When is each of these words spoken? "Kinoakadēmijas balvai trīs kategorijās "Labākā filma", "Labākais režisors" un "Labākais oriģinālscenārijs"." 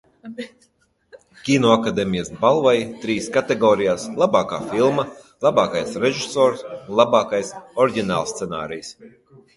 "Kinoakadēmijas 1.49 2.31
balvai 2.45 2.73
trīs 3.03 3.27
kategorijās 3.37 4.07
"Labākā 4.23 4.61
filma", 4.71 5.07
"Labākais 5.49 5.95
režisors" 6.07 6.65
un 6.71 7.01
"Labākais 7.03 7.53
oriģinālscenārijs"." 7.85 8.95